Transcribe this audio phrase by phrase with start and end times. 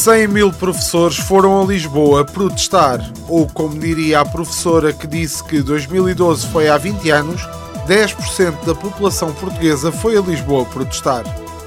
[0.00, 5.60] 100 mil professores foram a Lisboa protestar, ou como diria a professora que disse que
[5.60, 7.46] 2012 foi há 20 anos,
[7.86, 11.24] 10% da população portuguesa foi a Lisboa protestar.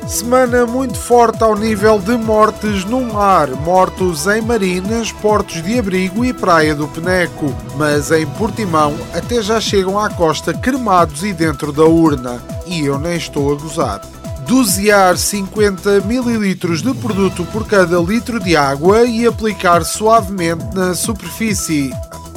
[0.07, 6.25] Semana muito forte ao nível de mortes no mar, mortos em marinas, portos de abrigo
[6.25, 11.71] e praia do Peneco, mas em Portimão até já chegam à costa cremados e dentro
[11.71, 14.01] da urna, e eu nem estou a gozar
[14.47, 21.91] dosear 50 ml de produto por cada litro de água e aplicar suavemente na superfície.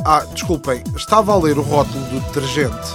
[0.04, 2.88] Ah, desculpem, estava a ler o rótulo do detergente.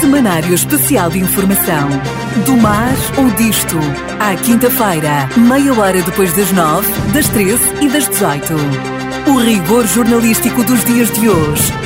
[0.00, 1.88] Semanário Especial de Informação.
[2.44, 3.76] Do mar ou disto.
[4.20, 8.54] À quinta-feira, meia hora depois das nove, das treze e das dezoito.
[9.26, 11.85] O rigor jornalístico dos dias de hoje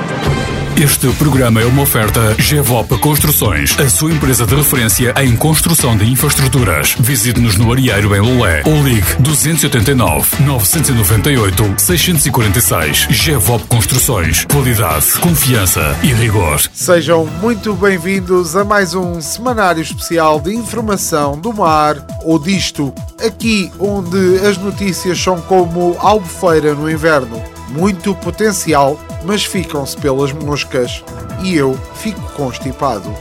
[0.81, 6.11] Este programa é uma oferta GEVOP Construções, a sua empresa de referência em construção de
[6.11, 6.95] infraestruturas.
[6.99, 13.07] Visite-nos no Arieiro em Lolé ou ligue 289 998 646.
[13.11, 14.43] GEVOP Construções.
[14.45, 16.59] Qualidade, confiança e rigor.
[16.73, 22.91] Sejam muito bem-vindos a mais um semanário especial de informação do mar ou disto,
[23.23, 31.03] aqui onde as notícias são como albufeira no inverno muito potencial, mas ficam-se pelas moscas
[31.43, 33.11] e eu fico constipado.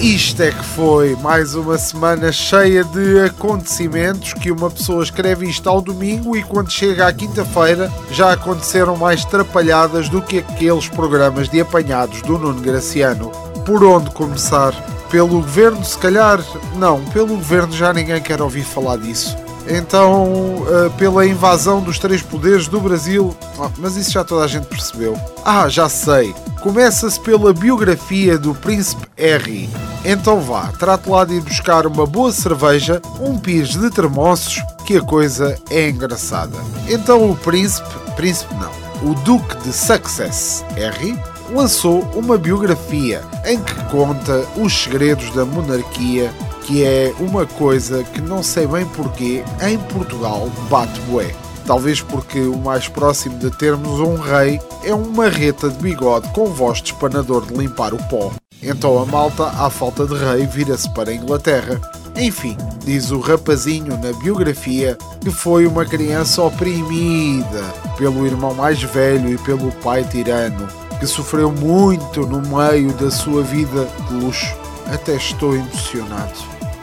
[0.00, 5.68] Isto é que foi mais uma semana cheia de acontecimentos que uma pessoa escreve isto
[5.68, 11.50] ao domingo e quando chega à quinta-feira já aconteceram mais trapalhadas do que aqueles programas
[11.50, 13.30] de apanhados do Nuno Graciano.
[13.66, 14.72] Por onde começar?
[15.10, 16.42] Pelo governo, se calhar?
[16.76, 19.36] Não, pelo governo já ninguém quer ouvir falar disso.
[19.68, 23.36] Então, uh, pela invasão dos três poderes do Brasil.
[23.58, 25.16] Oh, mas isso já toda a gente percebeu.
[25.44, 26.34] Ah, já sei.
[26.62, 29.68] Começa-se pela biografia do Príncipe Harry.
[30.04, 34.96] Então vá, trate lá de ir buscar uma boa cerveja, um pires de termossos, que
[34.96, 36.56] a coisa é engraçada.
[36.88, 41.18] Então o príncipe, príncipe não, o Duque de Success, Harry,
[41.52, 46.32] lançou uma biografia em que conta os segredos da monarquia
[46.62, 51.34] que é uma coisa que não sei bem porquê, em Portugal bate bué.
[51.66, 56.46] Talvez porque o mais próximo de termos um rei é uma marreta de bigode com
[56.46, 58.32] voz de espanador de limpar o pó.
[58.62, 61.80] Então a malta, à falta de rei, vira-se para a Inglaterra.
[62.16, 67.62] Enfim, diz o rapazinho na biografia que foi uma criança oprimida
[67.96, 70.66] pelo irmão mais velho e pelo pai tirano,
[70.98, 74.59] que sofreu muito no meio da sua vida de luxo.
[74.92, 76.34] Até estou emocionado.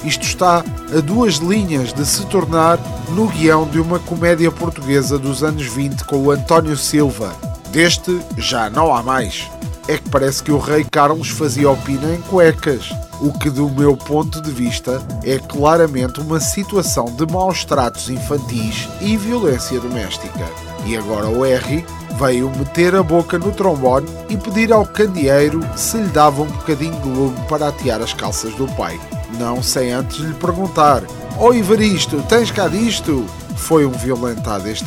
[0.04, 2.80] Isto está a duas linhas de se tornar
[3.10, 7.36] no guião de uma comédia portuguesa dos anos 20 com o António Silva.
[7.72, 9.50] Deste já não há mais.
[9.88, 12.90] É que parece que o rei Carlos fazia opina em cuecas,
[13.22, 18.88] o que do meu ponto de vista é claramente uma situação de maus tratos infantis
[19.02, 20.46] e violência doméstica.
[20.86, 21.86] E agora o R
[22.20, 27.00] veio meter a boca no trombone e pedir ao candeeiro se lhe dava um bocadinho
[27.02, 29.00] de lume para atear as calças do pai
[29.38, 31.04] não sem antes lhe perguntar:
[31.38, 33.26] Ó oh, Ivaristo, tens cá disto?
[33.56, 34.78] Foi um violentado R.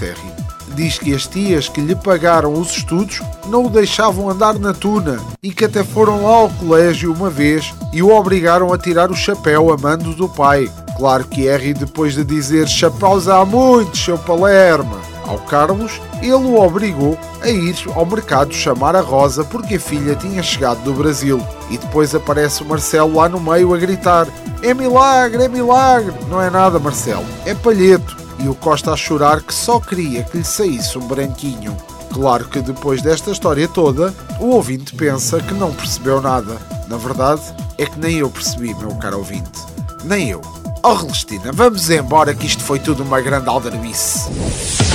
[0.75, 5.19] Diz que as tias que lhe pagaram os estudos não o deixavam andar na tuna
[5.43, 9.17] e que até foram lá ao colégio uma vez e o obrigaram a tirar o
[9.17, 10.71] chapéu a mando do pai.
[10.97, 16.61] Claro que R, depois de dizer chapéus há muitos, seu Palerma, ao Carlos, ele o
[16.61, 21.41] obrigou a ir ao mercado chamar a Rosa porque a filha tinha chegado do Brasil.
[21.71, 24.27] E depois aparece o Marcelo lá no meio a gritar:
[24.63, 26.15] É milagre, é milagre!
[26.29, 28.17] Não é nada, Marcelo, é palheto.
[28.41, 31.77] E o Costa a chorar que só queria que lhe saísse um branquinho.
[32.13, 36.57] Claro que depois desta história toda, o ouvinte pensa que não percebeu nada.
[36.89, 37.43] Na verdade,
[37.79, 39.61] é que nem eu percebi, meu caro ouvinte.
[40.03, 40.41] Nem eu.
[40.83, 44.90] Oh, Celestina, vamos embora que isto foi tudo uma grande aldrabice.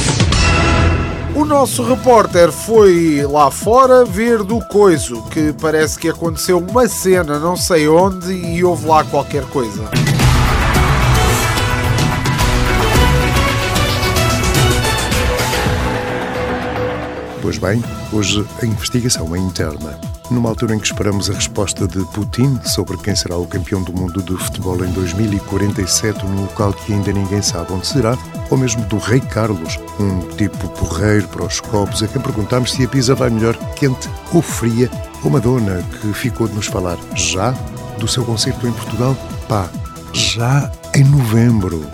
[1.35, 7.37] O nosso repórter foi lá fora ver do coiso, que parece que aconteceu uma cena
[7.37, 9.83] não sei onde e houve lá qualquer coisa.
[17.41, 17.83] Pois bem,
[18.13, 22.97] hoje a investigação é interna numa altura em que esperamos a resposta de Putin sobre
[22.97, 27.41] quem será o campeão do mundo de futebol em 2047, num local que ainda ninguém
[27.41, 28.17] sabe onde será,
[28.49, 32.83] ou mesmo do Rei Carlos, um tipo porreiro para os copos, a quem perguntamos se
[32.83, 34.89] a pizza vai melhor quente ou fria,
[35.23, 37.51] ou Madonna, que ficou de nos falar já
[37.99, 39.15] do seu concerto em Portugal,
[39.47, 39.69] pá,
[40.13, 41.85] já em novembro.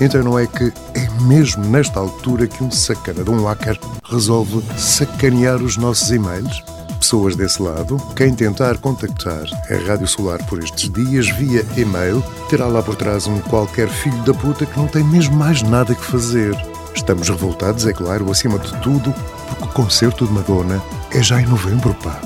[0.00, 4.62] Então não é que é mesmo nesta altura que um sacana de um hacker resolve
[4.78, 6.62] sacanear os nossos e-mails?
[7.08, 7.96] Pessoas desse lado.
[8.14, 13.26] Quem tentar contactar a Rádio Solar por estes dias via e-mail terá lá por trás
[13.26, 16.54] um qualquer filho da puta que não tem mesmo mais nada que fazer.
[16.94, 19.14] Estamos revoltados, é claro, acima de tudo,
[19.48, 22.20] porque o concerto de Madonna é já em novembro, pá.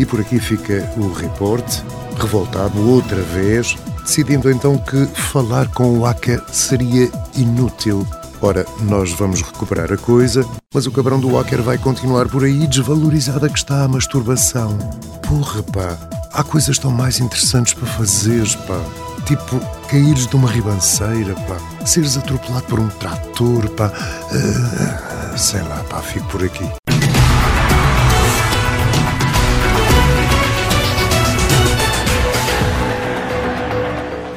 [0.00, 1.64] E por aqui fica o report,
[2.18, 8.04] revoltado outra vez, decidindo então que falar com o Aka seria inútil.
[8.44, 12.66] Ora, nós vamos recuperar a coisa, mas o cabrão do Walker vai continuar por aí
[12.66, 14.76] desvalorizada que está a masturbação.
[15.26, 15.96] Porra, pá,
[16.30, 18.78] há coisas tão mais interessantes para fazeres, pá.
[19.24, 19.58] Tipo,
[19.88, 21.86] caíres de uma ribanceira, pá.
[21.86, 23.90] Seres atropelado por um trator, pá.
[24.30, 26.68] Uh, sei lá, pá, fico por aqui.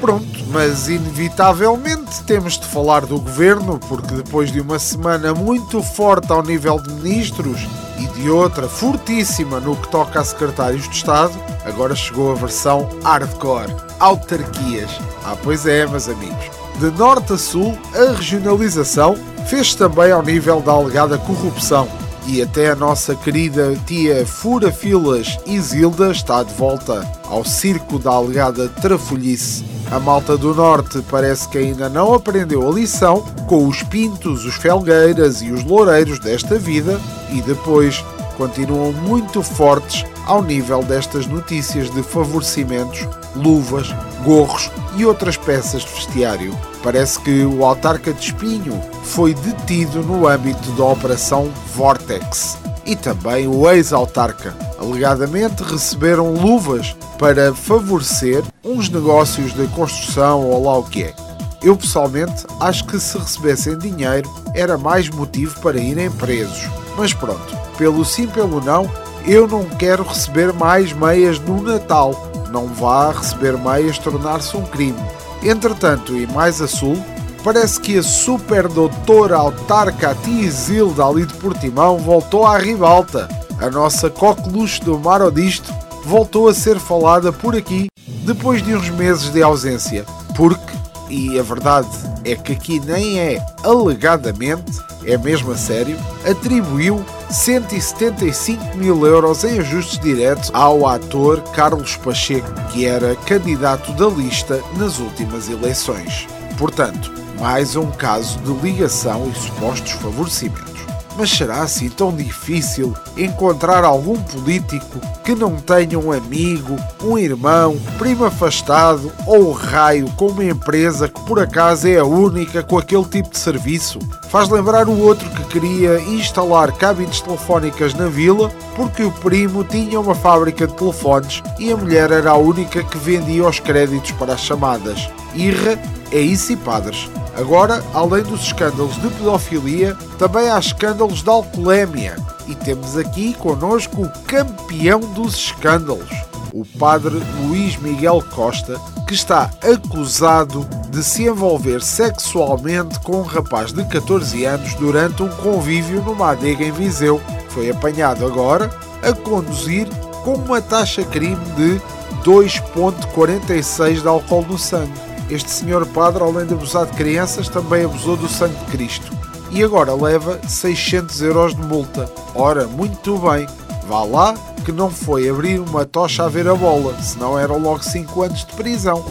[0.08, 6.32] Pronto, mas inevitavelmente temos de falar do governo, porque depois de uma semana muito forte
[6.32, 7.68] ao nível de ministros
[8.00, 11.34] e de outra fortíssima no que toca a secretários de Estado,
[11.66, 14.90] agora chegou a versão hardcore autarquias.
[15.26, 16.52] Ah, pois é, meus amigos.
[16.80, 19.14] De norte a sul, a regionalização
[19.50, 21.86] fez também ao nível da alegada corrupção.
[22.26, 28.12] E até a nossa querida tia Fura Filas Isilda está de volta ao circo da
[28.12, 29.77] alegada trafolhice.
[29.90, 34.56] A malta do Norte parece que ainda não aprendeu a lição com os pintos, os
[34.56, 37.00] felgueiras e os loureiros desta vida
[37.32, 38.04] e depois
[38.36, 43.88] continuam muito fortes ao nível destas notícias de favorecimentos, luvas,
[44.26, 46.56] gorros e outras peças de vestiário.
[46.84, 53.48] Parece que o autarca de Espinho foi detido no âmbito da Operação Vortex e também
[53.48, 54.67] o ex-autarca.
[54.88, 61.14] Alegadamente receberam luvas para favorecer uns negócios de construção ou lá o que é.
[61.62, 66.70] Eu pessoalmente acho que se recebessem dinheiro era mais motivo para irem presos.
[66.96, 68.90] Mas pronto, pelo sim, pelo não,
[69.26, 72.16] eu não quero receber mais meias no Natal.
[72.50, 74.98] Não vá receber meias tornar-se um crime.
[75.44, 76.98] Entretanto, e mais a sul,
[77.44, 83.28] parece que a super doutora autarca Tizilda ali de Portimão voltou à ribalta.
[83.60, 85.74] A nossa coqueluche do Marodisto
[86.06, 87.88] voltou a ser falada por aqui
[88.24, 90.06] depois de uns meses de ausência.
[90.36, 90.74] Porque,
[91.10, 91.90] e a verdade
[92.24, 95.98] é que aqui nem é alegadamente, é mesmo a sério,
[96.30, 104.08] atribuiu 175 mil euros em ajustes diretos ao ator Carlos Pacheco, que era candidato da
[104.08, 106.28] lista nas últimas eleições.
[106.58, 110.77] Portanto, mais um caso de ligação e supostos favorecimentos.
[111.18, 117.76] Mas será assim tão difícil encontrar algum político que não tenha um amigo, um irmão,
[117.98, 123.06] primo afastado ou raio com uma empresa que por acaso é a única com aquele
[123.06, 123.98] tipo de serviço?
[124.30, 130.00] Faz lembrar o outro que queria instalar cabines telefónicas na vila porque o primo tinha
[130.00, 134.34] uma fábrica de telefones e a mulher era a única que vendia os créditos para
[134.34, 135.10] as chamadas.
[135.34, 135.80] Irra
[136.12, 137.10] é isso e padres.
[137.38, 142.16] Agora, além dos escândalos de pedofilia, também há escândalos de alcoolemia.
[142.48, 146.10] E temos aqui connosco o campeão dos escândalos,
[146.52, 153.72] o padre Luís Miguel Costa, que está acusado de se envolver sexualmente com um rapaz
[153.72, 157.22] de 14 anos durante um convívio numa adega em Viseu.
[157.50, 158.72] Foi apanhado agora
[159.04, 159.88] a conduzir
[160.24, 161.80] com uma taxa crime de
[162.24, 165.07] 2,46 de álcool no sangue.
[165.30, 169.12] Este senhor padre, além de abusar de crianças, também abusou do sangue de Cristo.
[169.52, 172.10] E agora leva 600 euros de multa.
[172.34, 173.48] Ora, muito bem,
[173.88, 177.84] vá lá que não foi abrir uma tocha a ver a bola, senão eram logo
[177.84, 179.06] 5 anos de prisão.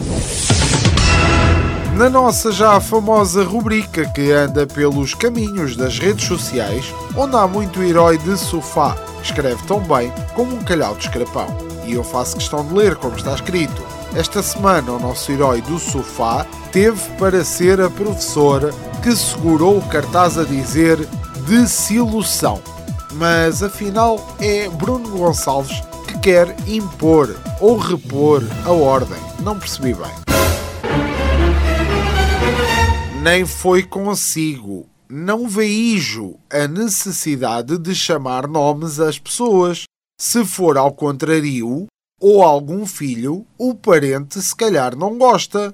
[1.95, 7.81] Na nossa já famosa rubrica que anda pelos caminhos das redes sociais, onde há muito
[7.81, 11.47] herói de sofá, escreve tão bem como um calhau de escrapão.
[11.85, 13.81] E eu faço questão de ler como está escrito.
[14.15, 18.71] Esta semana, o nosso herói do sofá teve para ser a professora
[19.03, 20.97] que segurou o cartaz a dizer
[21.47, 22.61] desilusão.
[23.13, 29.19] Mas afinal é Bruno Gonçalves que quer impor ou repor a ordem.
[29.41, 30.11] Não percebi bem.
[33.21, 34.87] Nem foi consigo.
[35.09, 39.83] Não vejo a necessidade de chamar nomes às pessoas.
[40.19, 41.87] Se for ao contrário,
[42.19, 45.73] ou algum filho, o parente se calhar não gosta.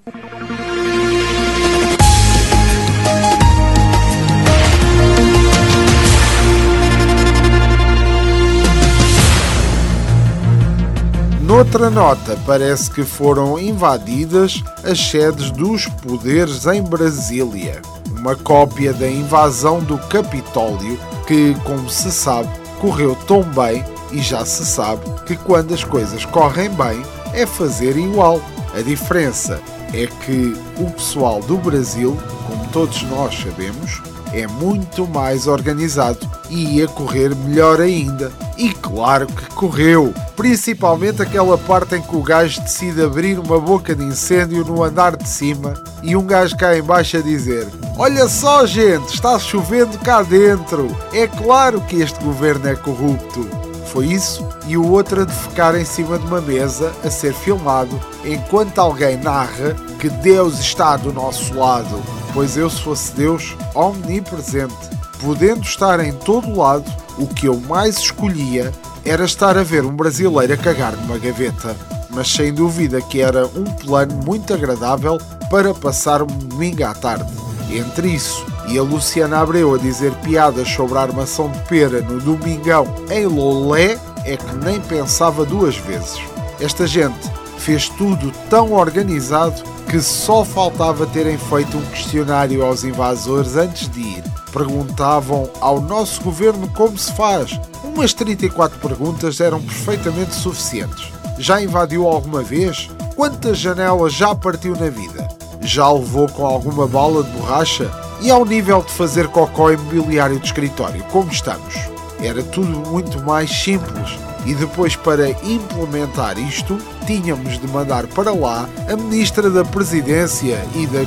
[11.42, 17.82] Noutra nota, parece que foram invadidas as sedes dos poderes em Brasília.
[18.18, 20.98] Uma cópia da invasão do Capitólio,
[21.28, 22.50] que, como se sabe,
[22.82, 27.04] correu tão bem E já se sabe que quando as coisas correm bem,
[27.34, 28.40] é fazer igual.
[28.76, 29.60] A diferença
[29.92, 32.18] é que o pessoal do Brasil,
[32.48, 34.02] como todos nós sabemos,
[34.32, 38.32] é muito mais organizado e ia correr melhor ainda.
[38.58, 43.96] E claro que correu, principalmente aquela parte em que o gajo decide abrir uma boca
[43.96, 47.68] de incêndio no andar de cima e um gajo cá embaixo a dizer:
[47.98, 50.96] Olha só, gente, está chovendo cá dentro.
[51.14, 53.63] É claro que este governo é corrupto.
[53.94, 58.02] Foi isso e o outro a defecar em cima de uma mesa a ser filmado
[58.26, 62.02] enquanto alguém narra que Deus está do nosso lado.
[62.34, 64.90] Pois eu, se fosse Deus, omnipresente,
[65.22, 68.72] podendo estar em todo lado, o que eu mais escolhia
[69.06, 71.76] era estar a ver um brasileiro a cagar numa gaveta.
[72.10, 75.20] Mas sem dúvida que era um plano muito agradável
[75.52, 77.32] para passar um domingo à tarde.
[77.70, 82.20] Entre isso e a Luciana Abreu a dizer piadas sobre a armação de pera no
[82.20, 86.20] Domingão em Lolé, é que nem pensava duas vezes.
[86.60, 93.56] Esta gente fez tudo tão organizado que só faltava terem feito um questionário aos invasores
[93.56, 94.24] antes de ir.
[94.52, 97.60] Perguntavam ao nosso governo como se faz.
[97.84, 101.12] Umas 34 perguntas eram perfeitamente suficientes.
[101.38, 102.90] Já invadiu alguma vez?
[103.16, 105.28] Quantas janelas já partiu na vida?
[105.62, 108.03] Já levou com alguma bola de borracha?
[108.24, 111.76] E ao nível de fazer cocó imobiliário de escritório, como estamos?
[112.22, 118.70] Era tudo muito mais simples e depois, para implementar isto, tínhamos de mandar para lá
[118.90, 121.02] a Ministra da Presidência e da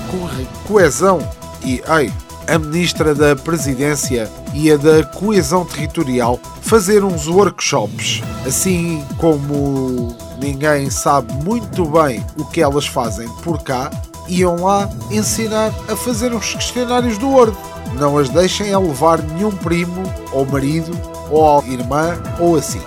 [0.66, 1.26] Coesão
[1.64, 2.12] e, ei,
[2.46, 10.90] a Ministra da Presidência e a da Coesão Territorial fazer uns workshops, assim como ninguém
[10.90, 13.90] sabe muito bem o que elas fazem por cá,
[14.28, 17.56] iam lá ensinar a fazer os questionários do Word.
[17.98, 20.02] Não as deixem a levar nenhum primo
[20.32, 20.90] ou marido
[21.30, 22.82] ou irmã ou assim.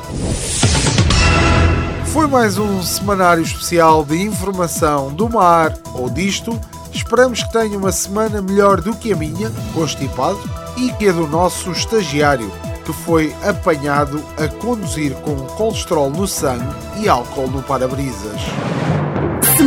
[2.08, 6.60] Foi mais um semanário especial de informação do mar ou disto.
[6.92, 10.40] Esperamos que tenha uma semana melhor do que a minha, constipado,
[10.76, 12.52] e que a do nosso estagiário,
[12.84, 16.68] que foi apanhado a conduzir com colesterol no sangue
[16.98, 18.42] e álcool no para-brisas.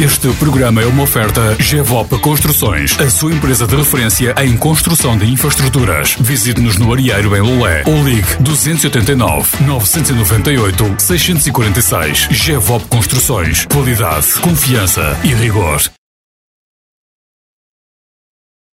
[0.00, 5.26] Este programa é uma oferta GEVOP Construções, a sua empresa de referência em construção de
[5.26, 6.16] infraestruturas.
[6.20, 12.28] Visite-nos no Arieiro em Lolé ou ligue 289 998 646.
[12.30, 13.66] GEVOP Construções.
[13.66, 15.82] Qualidade, confiança e rigor.